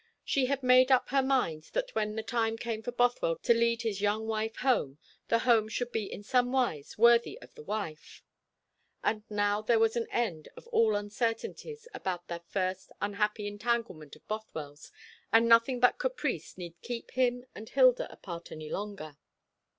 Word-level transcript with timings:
She 0.25 0.47
had 0.47 0.63
made 0.63 0.91
up 0.91 1.09
her 1.09 1.21
mind 1.21 1.69
that 1.73 1.93
when 1.93 2.15
the 2.15 2.23
time 2.23 2.57
came 2.57 2.81
for 2.81 2.91
Bothwell 2.91 3.35
to 3.43 3.53
lead 3.53 3.83
his 3.83 4.01
young 4.01 4.25
wife 4.25 4.55
home, 4.55 4.97
the 5.27 5.37
home 5.37 5.67
should 5.69 5.91
be 5.91 6.11
in 6.11 6.23
some 6.23 6.51
wise 6.51 6.97
worthy 6.97 7.37
of 7.39 7.53
the 7.53 7.61
wife. 7.61 8.23
And 9.03 9.21
now 9.29 9.61
there 9.61 9.77
was 9.77 9.95
an 9.95 10.07
end 10.09 10.49
of 10.57 10.65
all 10.69 10.95
uncertainties 10.95 11.87
about 11.93 12.29
that 12.29 12.49
first 12.49 12.91
unhappy 12.99 13.45
entanglement 13.45 14.15
of 14.15 14.27
Bothwell's; 14.27 14.91
and 15.31 15.47
nothing 15.47 15.79
but 15.79 15.99
caprice 15.99 16.57
need 16.57 16.73
keep 16.81 17.11
him 17.11 17.45
and 17.53 17.69
Hilda 17.69 18.11
apart 18.11 18.51
any 18.51 18.71
longer. 18.71 19.17